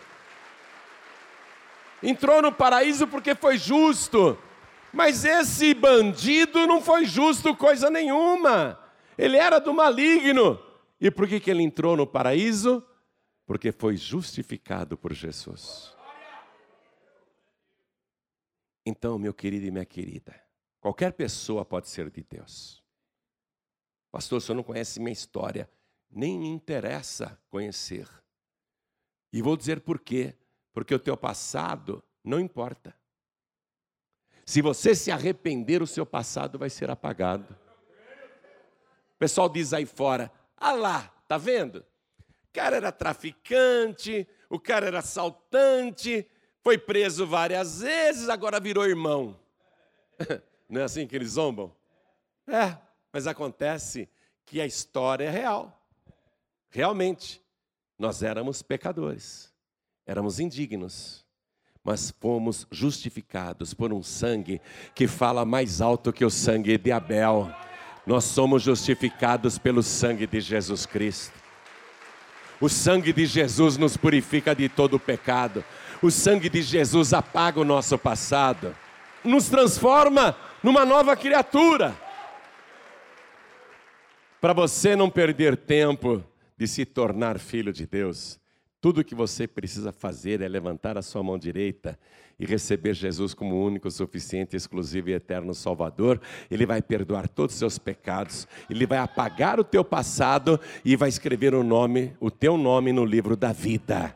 [2.03, 4.39] Entrou no paraíso porque foi justo.
[4.93, 8.79] Mas esse bandido não foi justo coisa nenhuma.
[9.17, 10.59] Ele era do maligno.
[11.01, 12.85] E por que, que ele entrou no paraíso?
[13.47, 15.97] Porque foi justificado por Jesus.
[18.85, 20.35] Então, meu querido e minha querida,
[20.81, 22.83] qualquer pessoa pode ser de Deus.
[24.11, 25.69] Pastor, o senhor não conhece minha história.
[26.11, 28.09] Nem me interessa conhecer.
[29.31, 30.35] E vou dizer por quê.
[30.73, 32.98] Porque o teu passado não importa.
[34.49, 37.55] Se você se arrepender, o seu passado vai ser apagado.
[39.15, 41.85] O pessoal diz aí fora: ah lá, tá vendo?
[42.19, 46.27] O cara era traficante, o cara era assaltante,
[46.63, 49.39] foi preso várias vezes, agora virou irmão.
[50.67, 51.71] Não é assim que eles zombam?
[52.47, 52.75] É,
[53.13, 54.09] mas acontece
[54.47, 55.79] que a história é real.
[56.71, 57.45] Realmente,
[57.99, 59.53] nós éramos pecadores,
[60.07, 61.28] éramos indignos,
[61.89, 64.61] mas fomos justificados por um sangue
[64.95, 67.51] que fala mais alto que o sangue de Abel.
[68.07, 71.33] Nós somos justificados pelo sangue de Jesus Cristo.
[72.61, 75.65] O sangue de Jesus nos purifica de todo o pecado.
[76.03, 78.77] O sangue de Jesus apaga o nosso passado,
[79.25, 81.97] nos transforma numa nova criatura.
[84.43, 86.23] Para você não perder tempo
[86.55, 88.39] de se tornar filho de Deus,
[88.81, 91.99] tudo o que você precisa fazer é levantar a sua mão direita
[92.39, 96.21] e receber Jesus como único, suficiente, exclusivo e eterno Salvador.
[96.49, 101.09] Ele vai perdoar todos os seus pecados, ele vai apagar o teu passado e vai
[101.09, 104.15] escrever o nome, o teu nome no livro da vida.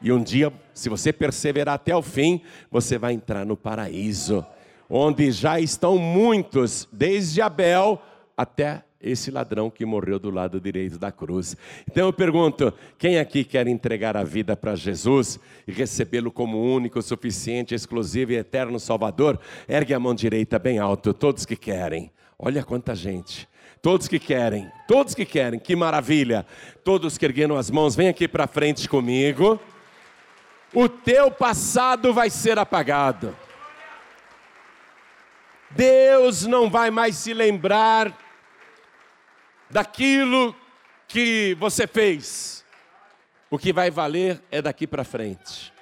[0.00, 4.46] E um dia, se você perseverar até o fim, você vai entrar no paraíso,
[4.88, 8.00] onde já estão muitos, desde Abel
[8.36, 11.56] até esse ladrão que morreu do lado direito da cruz.
[11.88, 15.38] Então eu pergunto: quem aqui quer entregar a vida para Jesus
[15.68, 19.38] e recebê-lo como único, suficiente, exclusivo e eterno Salvador?
[19.68, 22.10] Ergue a mão direita bem alto, todos que querem.
[22.38, 23.48] Olha quanta gente.
[23.80, 26.46] Todos que querem, todos que querem, que maravilha.
[26.82, 29.60] Todos que ergueram as mãos, vem aqui para frente comigo.
[30.72, 33.36] O teu passado vai ser apagado.
[35.70, 38.23] Deus não vai mais se lembrar
[39.74, 40.54] daquilo
[41.08, 42.64] que você fez.
[43.50, 45.72] O que vai valer é daqui para frente.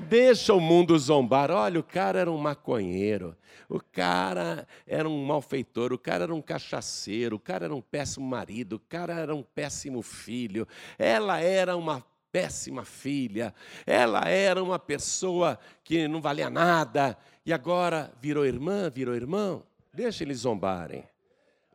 [0.00, 1.48] Deixa o mundo zombar.
[1.48, 3.36] Olha, o cara era um maconheiro,
[3.68, 8.26] o cara era um malfeitor, o cara era um cachaceiro, o cara era um péssimo
[8.26, 10.66] marido, o cara era um péssimo filho,
[10.98, 13.54] ela era uma péssima filha,
[13.86, 17.16] ela era uma pessoa que não valia nada
[17.46, 19.62] e agora virou irmã, virou irmão.
[19.94, 21.09] Deixa eles zombarem.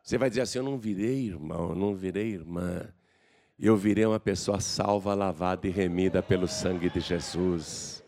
[0.06, 2.88] Você vai dizer assim: Eu não virei irmão, eu não virei irmã.
[3.58, 8.04] Eu virei uma pessoa salva, lavada e remida pelo sangue de Jesus.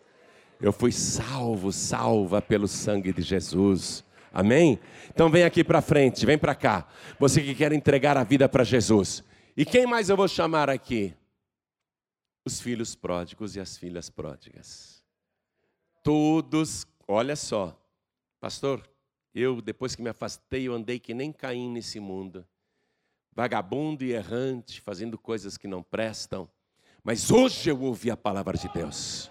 [0.61, 4.05] Eu fui salvo, salva pelo sangue de Jesus.
[4.33, 4.79] Amém?
[5.09, 6.87] Então vem aqui para frente, vem para cá.
[7.19, 9.25] Você que quer entregar a vida para Jesus.
[9.57, 11.15] E quem mais eu vou chamar aqui?
[12.45, 15.03] Os filhos pródigos e as filhas pródigas.
[16.05, 17.77] Todos, olha só,
[18.39, 18.89] pastor,
[19.35, 22.47] eu, depois que me afastei, eu andei que nem Caim nesse mundo.
[23.35, 26.49] Vagabundo e errante, fazendo coisas que não prestam.
[27.05, 29.31] Mas hoje eu ouvi a palavra de Deus.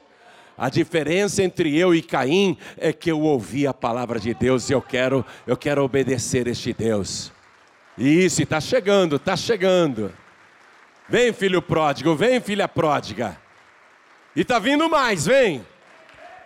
[0.57, 4.73] A diferença entre eu e Caim é que eu ouvi a palavra de Deus e
[4.73, 7.31] eu quero, eu quero obedecer este Deus.
[7.97, 10.11] Isso, está chegando, está chegando.
[11.09, 13.39] Vem, filho pródigo, vem, filha pródiga.
[14.35, 15.65] E está vindo mais, vem.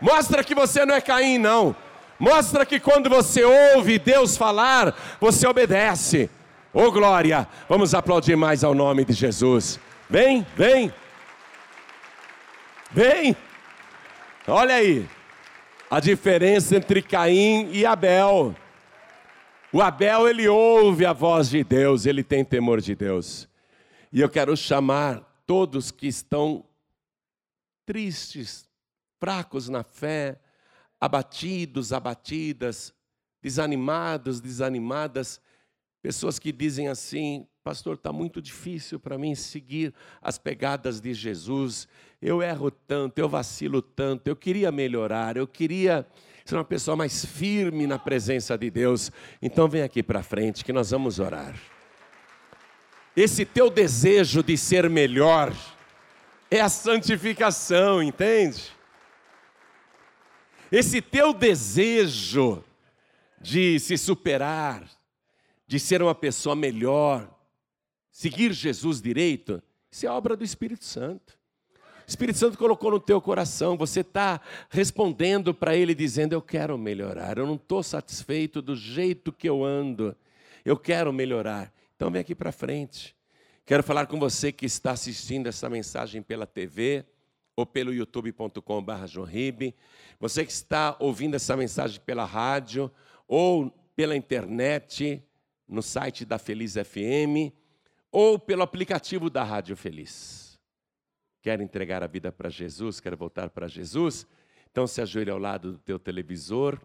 [0.02, 1.76] Mostra que você não é Caim, não.
[2.22, 6.30] Mostra que quando você ouve Deus falar, você obedece.
[6.72, 7.48] Ô oh, glória!
[7.68, 9.80] Vamos aplaudir mais ao nome de Jesus.
[10.08, 10.94] Vem, vem.
[12.92, 13.36] Vem.
[14.48, 15.10] Olha aí.
[15.90, 18.56] A diferença entre Caim e Abel.
[19.74, 23.50] O Abel, ele ouve a voz de Deus, ele tem temor de Deus.
[24.14, 26.64] E eu quero chamar todos que estão
[27.84, 28.70] tristes,
[29.20, 30.38] fracos na fé,
[31.02, 32.94] abatidos, abatidas,
[33.42, 35.42] desanimados, desanimadas,
[36.02, 41.88] pessoas que dizem assim: Pastor, está muito difícil para mim seguir as pegadas de Jesus.
[42.22, 46.08] Eu erro tanto, eu vacilo tanto, eu queria melhorar, eu queria
[46.46, 49.12] ser uma pessoa mais firme na presença de Deus.
[49.42, 51.56] Então vem aqui para frente que nós vamos orar.
[53.16, 55.54] Esse teu desejo de ser melhor
[56.50, 58.72] é a santificação, entende?
[60.72, 62.64] Esse teu desejo
[63.42, 64.90] de se superar,
[65.68, 67.30] de ser uma pessoa melhor,
[68.10, 69.62] seguir Jesus direito,
[69.92, 71.38] isso é obra do Espírito Santo.
[71.78, 76.78] O Espírito Santo colocou no teu coração, você está respondendo para Ele dizendo: Eu quero
[76.78, 80.16] melhorar, eu não estou satisfeito do jeito que eu ando,
[80.64, 81.74] eu quero melhorar.
[81.98, 83.14] Então vem aqui para frente.
[83.66, 87.06] Quero falar com você que está assistindo essa mensagem pela TV
[87.62, 88.92] ou pelo youtube.com.br,
[90.20, 92.92] você que está ouvindo essa mensagem pela rádio
[93.28, 95.24] ou pela internet,
[95.68, 97.54] no site da Feliz FM
[98.12, 100.60] ou pelo aplicativo da Rádio Feliz.
[101.42, 104.28] Quer entregar a vida para Jesus, quer voltar para Jesus?
[104.70, 106.80] Então se ajoelhe ao lado do teu televisor,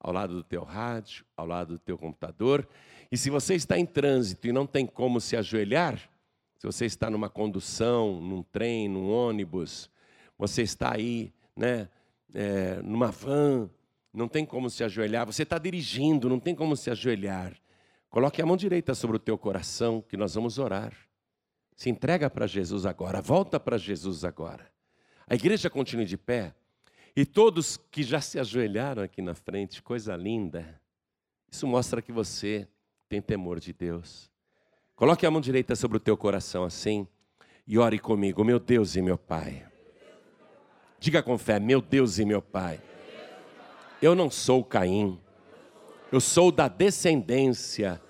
[0.00, 2.66] ao lado do teu rádio, ao lado do teu computador.
[3.10, 5.98] E se você está em trânsito e não tem como se ajoelhar,
[6.58, 9.90] se você está numa condução, num trem, num ônibus,
[10.38, 11.88] você está aí, né,
[12.34, 13.70] é, numa van,
[14.12, 17.54] não tem como se ajoelhar, você está dirigindo, não tem como se ajoelhar.
[18.08, 20.94] Coloque a mão direita sobre o teu coração, que nós vamos orar.
[21.74, 24.70] Se entrega para Jesus agora, volta para Jesus agora.
[25.26, 26.54] A igreja continue de pé.
[27.14, 30.80] E todos que já se ajoelharam aqui na frente, coisa linda.
[31.50, 32.68] Isso mostra que você
[33.08, 34.30] tem temor de Deus.
[34.94, 37.06] Coloque a mão direita sobre o teu coração assim
[37.66, 39.66] e ore comigo, meu Deus e meu Pai.
[40.98, 42.80] Diga com fé, meu Deus e meu Pai.
[44.00, 45.18] Eu não sou Caim.
[46.10, 48.00] Eu sou da descendência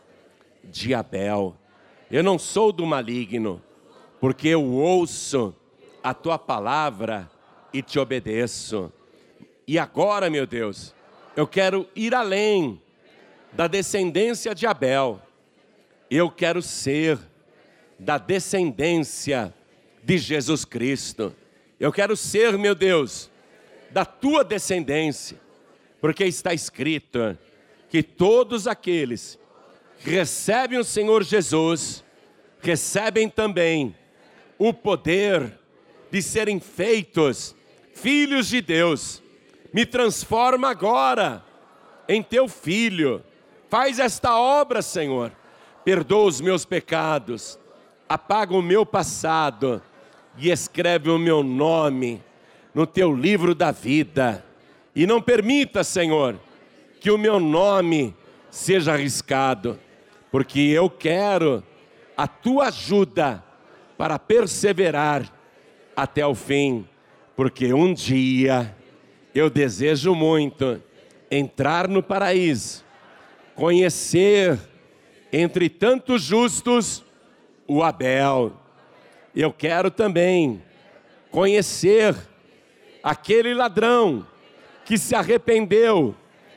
[0.64, 1.56] de Abel.
[2.10, 3.62] Eu não sou do maligno,
[4.20, 5.54] porque eu ouço
[6.02, 7.30] a tua palavra
[7.72, 8.92] e te obedeço.
[9.66, 10.94] E agora, meu Deus,
[11.34, 12.80] eu quero ir além
[13.52, 15.20] da descendência de Abel.
[16.08, 17.18] Eu quero ser
[17.98, 19.52] da descendência
[20.02, 21.34] de Jesus Cristo.
[21.78, 23.30] Eu quero ser, meu Deus,
[23.90, 25.38] da tua descendência,
[26.00, 27.36] porque está escrito
[27.88, 29.38] que todos aqueles
[29.98, 32.02] recebem o Senhor Jesus,
[32.60, 33.94] recebem também
[34.58, 35.58] o poder
[36.10, 37.54] de serem feitos
[37.94, 39.22] filhos de Deus.
[39.72, 41.44] Me transforma agora
[42.08, 43.22] em teu filho.
[43.68, 45.30] Faz esta obra, Senhor.
[45.84, 47.58] Perdoa os meus pecados,
[48.08, 49.82] apaga o meu passado
[50.38, 52.22] e escreve o meu nome
[52.74, 54.44] no teu livro da vida.
[54.94, 56.38] E não permita, Senhor,
[57.00, 58.14] que o meu nome
[58.50, 59.78] seja arriscado
[60.36, 61.62] porque eu quero
[62.14, 63.42] a tua ajuda
[63.96, 65.32] para perseverar
[65.96, 66.86] até o fim,
[67.34, 68.76] porque um dia
[69.34, 70.82] eu desejo muito
[71.30, 72.84] entrar no paraíso,
[73.54, 74.58] conhecer
[75.32, 77.02] entre tantos justos
[77.66, 78.52] o Abel.
[79.36, 80.62] Eu quero também
[81.30, 82.16] conhecer
[83.02, 84.26] aquele ladrão
[84.86, 86.16] que se arrependeu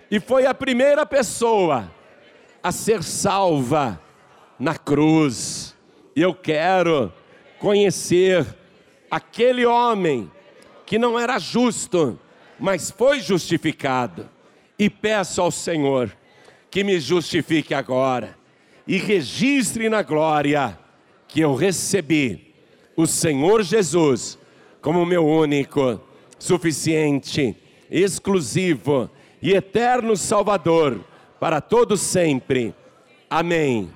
[0.10, 1.92] e foi a primeira pessoa
[2.64, 4.02] a ser salva
[4.58, 5.76] na cruz.
[6.16, 7.12] Eu quero
[7.60, 8.48] conhecer
[9.12, 10.32] aquele homem
[10.86, 12.18] que não era justo,
[12.58, 14.30] mas foi justificado.
[14.80, 16.16] E peço ao Senhor
[16.72, 18.38] que me justifique agora
[18.88, 20.80] e registre na glória
[21.28, 22.49] que eu recebi
[23.00, 24.38] o Senhor Jesus
[24.82, 26.02] como meu único,
[26.38, 27.56] suficiente,
[27.90, 29.10] exclusivo
[29.42, 31.06] e eterno Salvador
[31.40, 32.76] para todos sempre.
[33.30, 33.90] Amém.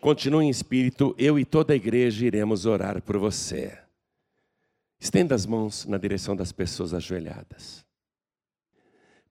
[0.00, 3.78] Continue em espírito, eu e toda a igreja iremos orar por você.
[4.98, 7.86] Estenda as mãos na direção das pessoas ajoelhadas.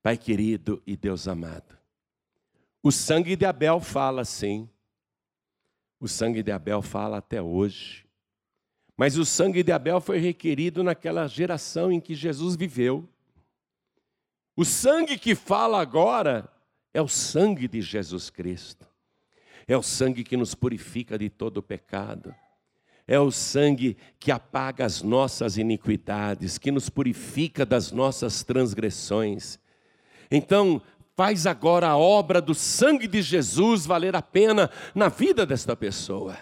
[0.01, 1.78] Pai querido e Deus amado,
[2.82, 4.70] o sangue de Abel fala sim,
[5.99, 8.09] o sangue de Abel fala até hoje,
[8.98, 13.08] mas o sangue de Abel foi requerido naquela geração em que Jesus viveu.
[14.56, 16.50] O sangue que fala agora
[16.94, 18.86] é o sangue de Jesus Cristo.
[19.68, 22.36] É o sangue que nos purifica de todo pecado.
[23.08, 29.60] É o sangue que apaga as nossas iniquidades, que nos purifica das nossas transgressões.
[30.30, 30.82] Então,
[31.16, 36.38] faz agora a obra do sangue de Jesus valer a pena na vida desta pessoa.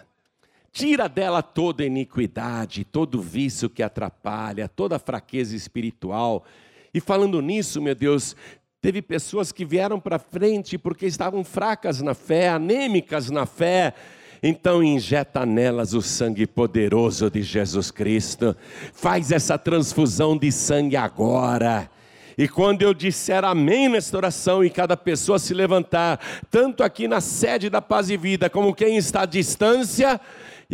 [0.71, 6.45] Tira dela toda iniquidade, todo vício que atrapalha, toda fraqueza espiritual.
[6.93, 8.35] E falando nisso, meu Deus,
[8.81, 13.93] teve pessoas que vieram para frente porque estavam fracas na fé, anêmicas na fé.
[14.41, 18.55] Então injeta nelas o sangue poderoso de Jesus Cristo.
[18.93, 21.89] Faz essa transfusão de sangue agora.
[22.37, 26.17] E quando eu disser amém nesta oração e cada pessoa se levantar,
[26.49, 30.21] tanto aqui na sede da Paz e Vida, como quem está à distância,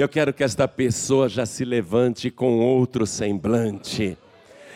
[0.02, 4.18] eu quero que esta pessoa já se levante com outro semblante.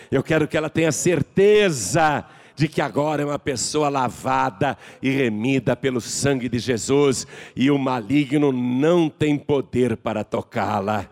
[0.10, 2.24] Eu quero que ela tenha certeza
[2.56, 7.78] de que agora é uma pessoa lavada e remida pelo sangue de Jesus e o
[7.78, 11.06] maligno não tem poder para tocá-la.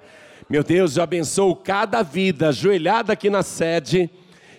[0.50, 4.10] Meu Deus, eu abençoo cada vida ajoelhada aqui na sede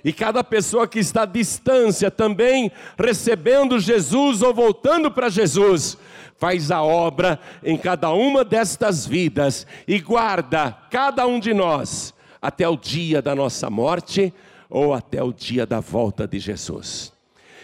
[0.05, 5.97] e cada pessoa que está à distância também recebendo Jesus ou voltando para Jesus,
[6.39, 12.69] faz a obra em cada uma destas vidas e guarda cada um de nós até
[12.69, 14.33] o dia da nossa morte
[14.71, 17.13] ou até o dia da volta de Jesus.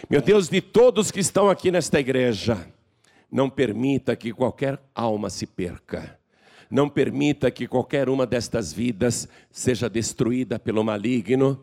[0.09, 2.67] Meu Deus, de todos que estão aqui nesta igreja,
[3.31, 6.17] não permita que qualquer alma se perca.
[6.69, 11.59] Não permita que qualquer uma destas vidas seja destruída pelo maligno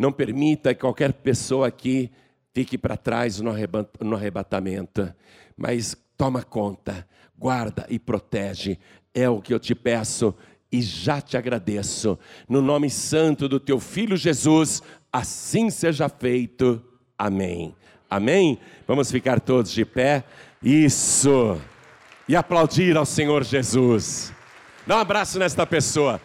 [0.00, 2.10] não permita que qualquer pessoa aqui
[2.54, 5.12] fique para trás no arrebatamento,
[5.56, 8.78] mas toma conta, guarda e protege.
[9.14, 10.34] É o que eu te peço
[10.70, 12.18] e já te agradeço.
[12.46, 16.84] No nome santo do teu filho Jesus, assim seja feito.
[17.16, 17.74] Amém.
[18.10, 18.58] Amém?
[18.86, 20.22] Vamos ficar todos de pé.
[20.62, 21.58] Isso.
[22.28, 24.30] E aplaudir ao Senhor Jesus.
[24.86, 26.20] Dá um abraço nesta pessoa.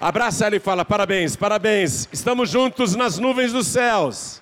[0.00, 4.41] Abraça ela e fala: parabéns, parabéns, estamos juntos nas nuvens dos céus.